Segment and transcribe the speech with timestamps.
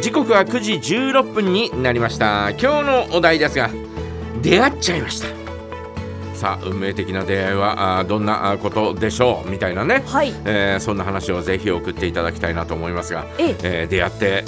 [0.00, 2.50] 時刻は9時16分になりました。
[2.50, 3.70] 今日のお題ですが
[4.40, 5.28] 出会っちゃいました。
[6.34, 9.50] さあ運命的な出会いはあどんなことでしょう？
[9.50, 10.32] みたいなね、はい。
[10.44, 13.56] えーそんな話をぜひ送っていただきたいなと思いますが、ええ。
[13.62, 14.44] えー出会って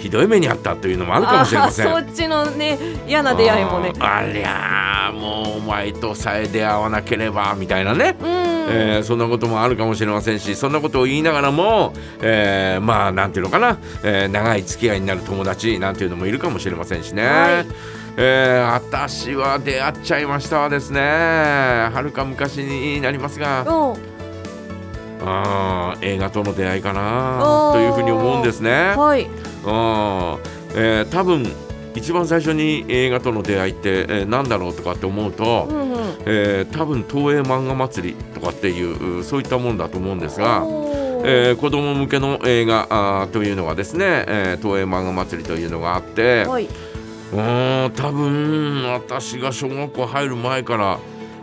[0.00, 1.86] ひどい目にあったというのもあるかもしれません。
[1.86, 3.92] そっちのね嫌な出会いもね。
[4.00, 17.66] ありゃーもうお前とさえ出会わなければみたいなね、うん、えーそんなこともあるかもしれませんしそんなことを言いながらも、えーまあなんていうのかな、えー長い付き合いになる友達なんていうのもいるかもしれませんしね、はい。
[18.16, 21.00] えー私は出会っちゃいましたわですね。
[21.00, 23.64] はるか昔になりますが。
[25.22, 28.94] あー映画との出会いかなというふうに思うんですね。
[28.96, 29.28] はい
[29.66, 31.46] あーえー多分
[31.92, 35.98] 一番最初に映画との出会いって、えー何だろうとかって思うと、うんうん。
[36.24, 40.62] えー多分東映漫画祭りとかっていううそういったもんだと思うんですが、
[41.24, 46.68] えー子供向けの映画あーというのがですね、えー東映漫画祭りというのがあって、はい、ん
[47.96, 50.98] 多分私が小学校入る前から、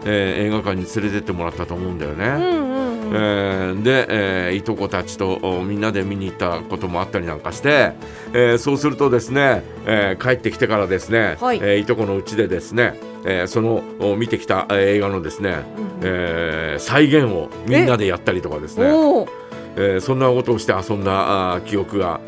[0.06, 2.26] えー映画館に連れてってもらったと思うんだよね。
[2.26, 2.67] うん
[3.14, 7.94] えーで、えーいとこたちとおみんなで見に行ったこともあったりなんかして、
[8.34, 11.58] えーそうするとですね、えー帰ってきてからですね、はい。
[11.58, 20.02] えーいとこのうちでですね、えーそのお見てきたえー映画のですね、うんえー再現をみんなでやったりとかですね、えー。
[20.02, 22.20] そんなことをして遊んだ記憶が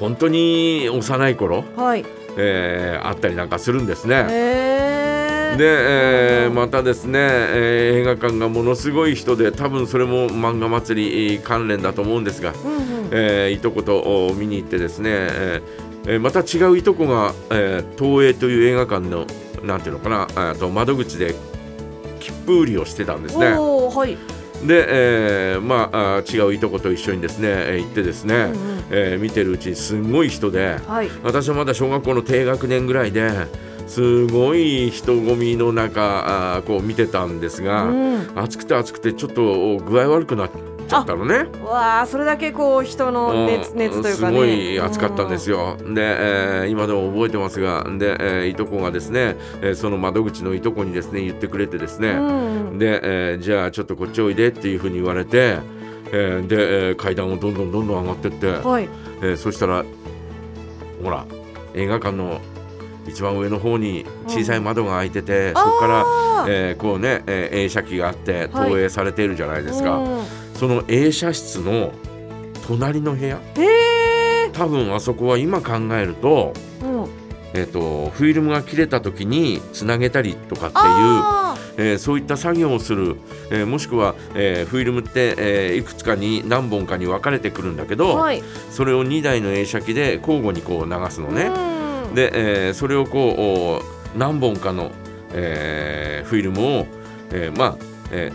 [0.00, 2.04] 本当に幼い頃、はい。
[2.36, 4.26] えーあったりなんかするんですね。
[5.56, 13.08] で、えーうんまたですね、えー映画館がものすごい人で多分それも漫画祭り関連だと思うんですが、うんうん。
[13.12, 19.26] えーいとことお見に行ってですね、えーえーまた違ういとこが、えー東映という映画館の
[19.62, 21.34] なんていうのかなあと窓口で
[22.20, 23.46] 切符売りをしてたんですね。
[23.52, 24.16] はい。
[24.66, 28.54] で、えーまあ違ういとこと一緒にですね、えー行ってですね、うんうん。
[28.90, 30.78] えー見てるうちにすごい人で。
[30.86, 31.08] はい。
[31.22, 33.30] 私はまだ小学校の低学年ぐらいで
[33.86, 38.32] すごい人混みの中あーこう見てたんですが、うん。
[38.34, 40.50] 暑くて暑くてちょっと具合悪くなっ
[40.88, 41.46] ちゃったのね。
[41.64, 43.78] わあそれだけこう人の熱うん。
[43.78, 44.36] 熱というかね。
[44.38, 45.76] すごい暑かったんですよ。
[45.78, 52.78] で、えー今でも覚えてますがで、えーいとこがですね、えーその窓口のいとこにですね言ってくれてですね、うん。
[52.78, 55.58] で、えーじゃあちょっとこっちおいでっていうふうに言われて、
[56.12, 58.88] えーで、えー階段をどんどんどんどん上がってって、はい。
[59.20, 59.84] えーそしたら
[61.02, 61.26] ほら
[61.74, 62.40] 映画館の
[63.06, 66.04] 一番上の方に小さい窓が開いてて、そこから、
[66.48, 68.48] えーこうね、えー映写機があってはい。
[68.48, 70.24] 投影されているじゃないですか、うん。
[70.54, 71.92] その映写室の
[72.66, 73.38] 隣の部屋。
[74.52, 77.08] 多分あそこは今考えると,、うん。
[77.54, 83.16] えー、とフィルムが切れた時につなげたりとかっていうあえーそういった作業をする、
[83.50, 88.42] えーもしくは、えーフィルムって、えーいくつかに何本かに分かれてくるんだけど、ーはい。
[88.70, 91.52] それを2台の映写機で交互にこう流すのね。
[91.78, 91.83] うん
[92.14, 93.80] で、えーそれをこ
[94.14, 94.92] うお何本かの、
[95.32, 96.86] えーフィルムを、
[97.32, 97.76] えーまあ、
[98.10, 98.32] え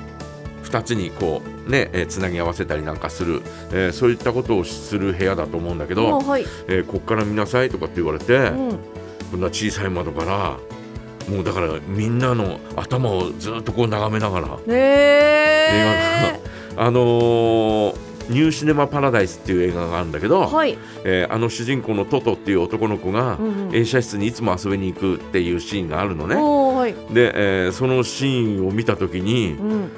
[0.64, 3.42] 2つにこうね、えーつなぎ合わせたりなんかする、
[3.72, 6.46] えーそういったことをする部屋だと思うんだけど、あはい。
[6.68, 8.78] えーこっから見なさいとかって言われて、うん。
[9.32, 10.58] こんな小さい窓から
[11.34, 16.40] もうだからみんなの頭をずっとこう眺めながらへえ
[16.76, 20.78] あのーニューシネマ・パラダイスっていう映画があるんだけど、はい。
[21.04, 23.38] えーあの主人公のトトっていう男の子が、
[23.74, 26.36] 映写室にいつも遊びに行くっていうシーンがあるのね。
[27.14, 27.32] で、
[27.66, 29.90] えーそのシーンを見た時にうん。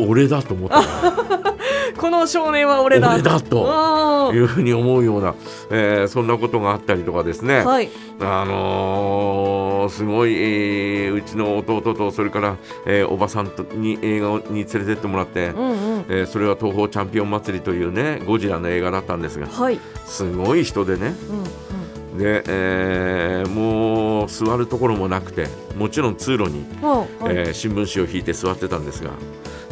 [0.00, 1.53] 俺だと思ったの
[1.96, 3.66] この少年は俺だ俺だと。
[3.68, 5.34] あいうふうに思うような、
[5.70, 7.88] えーそんなことがあったりとかですね、ーはい。
[8.20, 12.56] あのーすごい、えーうちの弟とそれから、
[12.86, 15.76] えーおばさんとに映画に連れてってもらって、うんうん。
[16.08, 19.78] えーそれは東宝チャンピオン祭りというねゴジラの映画だったんですがはい。
[20.06, 21.14] すごい人でね。
[21.30, 21.32] う
[21.70, 21.74] ん
[22.18, 26.64] で、えーもう座るところもなくてもちろん通路に、
[27.26, 29.10] えー新聞紙を引いて座ってたんですが、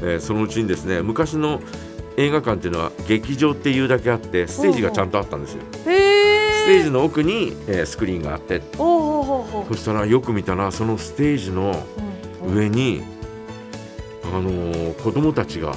[0.02, 1.60] えーそのうちにですね昔の
[2.16, 5.62] 映画館っていうのは劇場っていうだけあってステージがちゃんとあったんですよ。
[5.72, 5.84] ス
[6.66, 8.62] テージの奥に、えースクリーンがあって。
[8.76, 11.74] そしたらよく見たらそのステージの
[12.44, 13.02] うん上に、
[14.24, 15.74] あのー子供たちが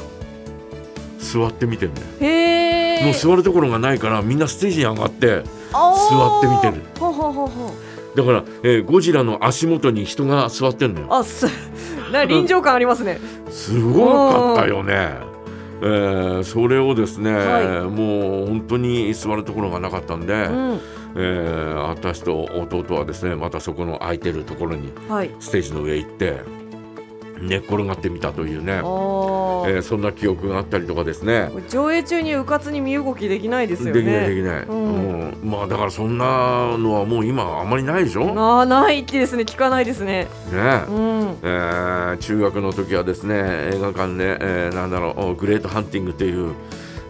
[1.19, 3.05] 座って見てるんだよ。
[3.05, 6.83] もう座るところがないからみんなステージに上がって座って見てる。
[6.99, 7.73] ほうほうほうほ
[8.13, 8.17] う。
[8.17, 11.07] だから、えーゴジラの足元に人が座ってるのよ。
[11.09, 11.47] あす
[12.11, 13.19] な臨場感ありますね。
[13.49, 15.09] すごかったよね、
[15.85, 17.65] えーそれをですね、はい。
[17.83, 20.79] もう本当に座るところがなかったんで、うん。
[21.15, 25.31] えー私と弟はですねまたそこの空いてるところにはい。
[25.39, 26.41] ステージの上行って
[27.41, 31.49] 寝っ転がってみたというね、えーそんな記憶があったりとかですね。
[31.69, 34.01] 上映中にうかつに身動きできないですよね。
[34.01, 34.85] できないできない、うん。
[34.85, 39.43] もうまあだからそんなのはもう今あまりないでしょ、ねあーないってですね。
[39.43, 40.27] 聞かないですね。
[40.51, 40.55] うん。
[41.43, 43.35] えー中学の時はですね
[43.73, 46.53] 映画館で、えーなんだろうおグレートハンティングという、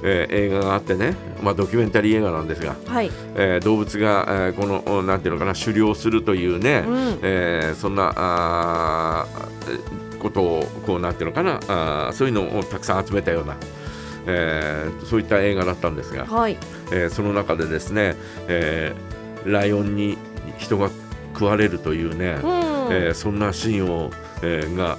[0.04, 3.12] えー映画があってね、まあ、ドキュメンタリー映画なんですが、はい。
[3.36, 7.20] えー動物が、えーこのおなんていうのかな狩猟するというね、うん。
[7.22, 9.26] えーそんなあ
[10.26, 13.56] ことをこうなんていうのかなあーそういうのをたくさん集めたような、
[14.28, 16.58] えーそういった映画だったんですが、はい。
[16.92, 18.16] えーその中でですね、
[18.48, 20.18] えーライオンに
[20.58, 20.90] 人が
[21.34, 22.96] 食われるというね、うん。
[22.96, 24.12] えーそんなシーンを、
[24.42, 24.98] えーが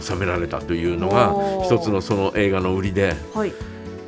[0.00, 1.34] 収められたというのが
[1.66, 3.52] 一つのその映画の売りではい。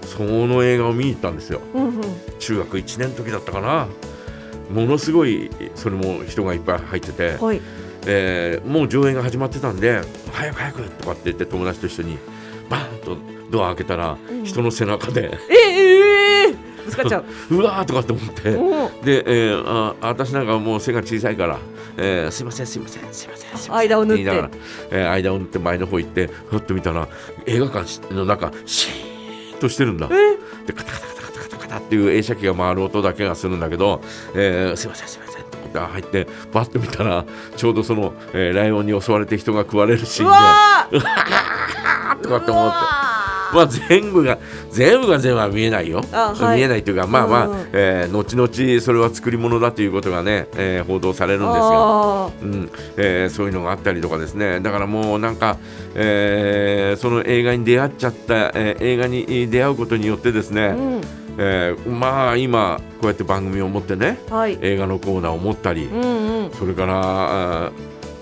[0.05, 2.01] その映画を見に行ったんですようんうん。
[2.39, 3.87] 中学1年の時だったかな
[4.71, 7.61] ものすごいそれも人がいっぱい入ってて、はい。
[8.07, 10.01] えーもう上映が始まってたんで
[10.33, 12.19] 早く早くとかって言って友達と一緒に
[12.69, 13.17] バーンと
[13.51, 14.45] ドア開けたら、うん。
[14.45, 15.31] 人の背中で。
[15.49, 16.55] えええ
[16.85, 17.25] ぶつかっちゃう。
[17.55, 18.51] うわーとかって思って。
[18.51, 21.59] おで、えーあ私なんかもう背が小さいから、
[21.97, 24.25] えーすいませんすいませんすいません間を縫って。
[24.25, 24.51] 言いながら、
[24.91, 27.09] えー間を縫って前の方行ってふっと見たら
[27.47, 30.09] 映画館の中シーンとしてるんだ。
[30.11, 30.67] え？
[30.67, 34.01] でカタカタカタカタカタカタっていう映写機が回る音だけがするんだけど、
[34.35, 35.45] えーすいませんすいません
[35.85, 37.25] って入ってバッと見たら
[37.57, 42.23] ちょうどその、えーライオンに襲われて人が食われるシーうンでわー。
[42.23, 42.77] とかって思って。
[43.55, 44.39] まあ、全部が
[44.73, 46.59] 全部が全部は見えないよ、あはい。
[46.59, 47.67] 見えないというかまあまあ、うんうん。
[47.73, 52.71] えー後々それは作り物だということがね、えー報道されるんですが、あうん。
[52.97, 54.59] えーそういうのがあったりとかですね。
[54.61, 55.59] だからもうなんか、
[55.95, 61.01] えーその映画に出会っちゃった、えー映画に出会うことによってですね、ー
[61.39, 64.35] えーまあ今こうやって番組を持ってねうん。
[64.37, 64.59] はい。
[64.61, 66.51] 映画のコーナーを持ったり、うんうん。
[66.53, 67.71] それから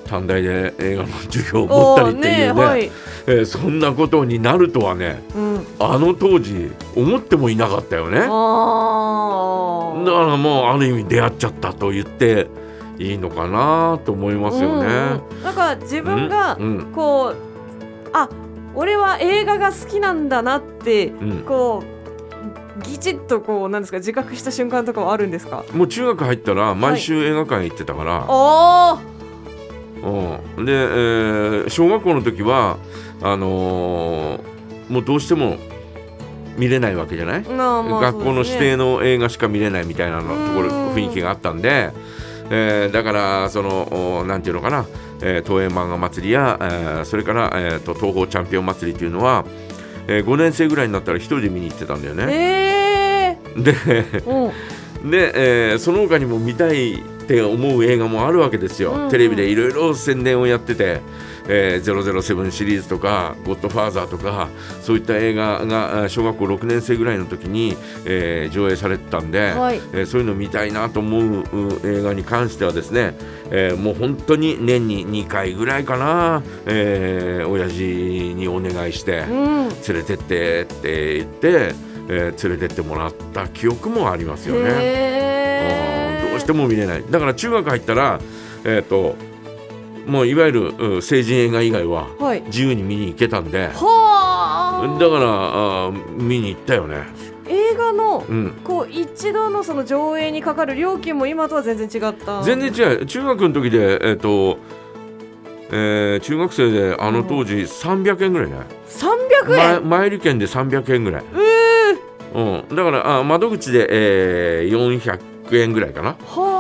[0.07, 2.91] 短大で映画の授業を持ったりっていうねおーはい。
[3.27, 5.67] えーそんなことになるとはねうん。
[5.79, 8.31] あの当時思ってもいなかったよねだか。
[8.31, 8.35] ら
[10.37, 12.49] もうある意味出会っちゃったと言って
[12.99, 14.87] いいのかなと思いますよね。
[14.87, 17.37] うんうんなんか自分がうんうんこう、
[18.13, 18.29] あ
[18.75, 21.87] 俺は映画が好きなんだなってうんこう
[22.83, 25.65] ぎちっとこうなんですか自覚した瞬間とかはあるんですか？
[25.73, 28.99] もう中学入ったら毎週映画館行ってたから、お
[30.03, 32.79] おうんで、えー小学校の時は
[33.23, 35.57] あのーもうどうしても
[36.59, 40.95] 見れないわけじゃない、まあまあ学校の指定の映画しか見れないみたいなのところうん。
[40.95, 41.91] 雰囲気があったんで、
[42.51, 44.85] えーだからそのおなんていうのかな、
[45.23, 49.45] えー東映漫画祭りや、えーそれから、えーと東宝チャンピオン祭りというのは、
[50.09, 52.25] え5年生ぐらいになったら一人で見に行ってたんだよね。
[52.31, 54.53] えー、うん。
[55.11, 59.11] で、えーその他にも見たいって思う映画もあるわけですよ、うんうん。
[59.11, 61.01] テレビでいろいろ宣伝をやってて、
[61.49, 64.49] えー、007シリーズとか「ゴッドファーザー」とか
[64.83, 73.15] そういった映画が小学校6年生ぐらいの時に、えー上映されてたんで、はいえーそういうの見たいなと思うう映画に関してはですね、
[73.51, 77.83] えーもう本当に年に2回ぐらいかな、えー親父
[78.35, 79.25] にお願いして。
[79.29, 79.55] うん
[79.87, 81.75] 連れてってって言って、
[82.09, 86.29] えー連れてってもらった記憶もありますよね。
[86.31, 88.21] どうしても見れないだから中学入ったら、
[88.65, 89.17] えー、と
[90.07, 92.43] もういわゆるうん成人映画以外ははい。
[92.47, 93.69] 自由に見に行けたんで。
[93.69, 97.05] だかはらあー見に行ったよね。
[97.49, 98.55] 映画のうん。
[98.65, 102.43] こう一度のその上映にかかる料金も今とは全然違った。
[102.43, 103.07] 全然違う。
[103.07, 104.59] 中学の時で、えーと
[105.71, 108.57] えー中学生であの当時300円ぐらいね、
[109.47, 109.89] 300ま、円？
[109.89, 112.65] 前売り券で300円ぐらい、うー。
[112.69, 116.11] うん、だからあ窓口で、えー400円ぐらいかな。
[116.11, 116.54] はあ、うん、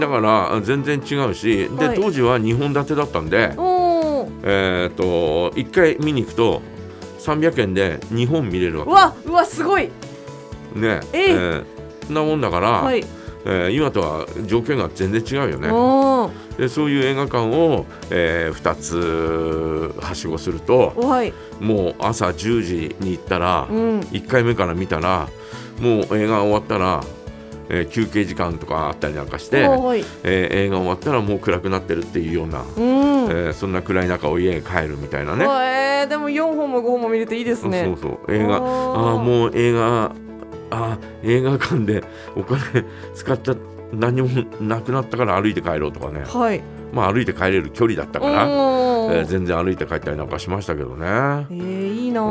[0.00, 2.00] だから全然違うしで、はい。
[2.00, 6.62] 当時は2本立てだったんで、えー、と1回見に行くと
[7.20, 9.90] 300円で2本見れるわうわうわすごい。
[10.74, 11.64] けねえいー
[12.06, 13.04] そんなもんだから、はい。
[13.44, 15.68] えー今とは条件が全然違うよね。
[16.58, 21.32] でそういう映画館を、え2つはしごするとはい。
[21.60, 24.00] もう朝10時に行ったら、うん。
[24.00, 25.28] 1回目から見たら
[25.80, 27.02] もう映画終わったら、
[27.68, 35.44] えー休憩時間とかあったりなんかして、えー映画終わったらもう暗くなってるっていうような、うん、えーそんな暗い中を家に帰るみたいなね。
[35.44, 37.84] えー、でも4本も5本も見れていいですね。
[37.84, 38.60] そうそう映画あ
[39.18, 40.12] もう映画
[40.70, 42.02] あー映画館で
[42.36, 43.54] お金使った
[43.92, 44.28] 何も
[44.60, 46.24] なくなったから歩いて帰ろうとかね。
[46.26, 46.60] はい。
[46.92, 48.76] まあ歩いて帰れる距離だったから、えー
[49.24, 51.06] 全然歩いて帰ったりなんかしましたけどね。
[51.06, 52.24] えー、いいなー。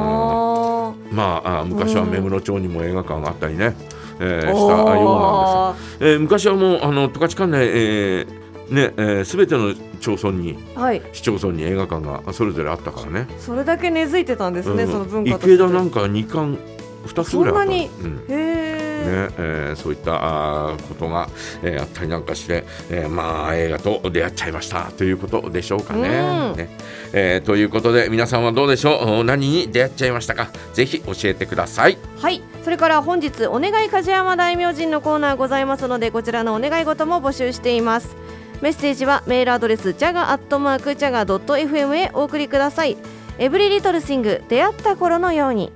[1.14, 3.74] まああー昔は目室町にも映画館があったりね、
[4.20, 11.02] えーしたようなんです、えー昔はもうあの十勝管内、えーねえー、全ての町村にはい。
[11.14, 13.28] 市町村に映画館がそれぞれあったからね。
[13.40, 14.92] それだけ根付いてたんですね、うん。
[14.92, 16.58] その文化池田なんか2巻
[17.06, 17.90] 2つぐらいあったそんなに？
[18.02, 18.16] うん。
[18.16, 18.22] ね
[19.38, 20.16] えーそういった
[20.70, 21.30] あーことが、
[21.62, 26.10] えーあったりなんかして、えーまあ映画と出会っちゃいましたということでしょうかね。
[26.10, 26.58] うん。
[26.58, 26.70] ね
[27.18, 29.24] えーということで皆さんはどうでしょう？
[29.24, 30.50] 何に出会っちゃいましたか？
[30.74, 31.98] ぜひ教えてください。
[32.22, 32.42] はい。
[32.66, 38.18] それから本日お願い梶山大明神のコーナーございますのでこちらのお願い事も募集しています。
[38.62, 42.98] メッセージはメールアドレスジャガアットマークジャガドット FM へお送りください。
[43.38, 45.72] エブリリトルシング出会った頃のように。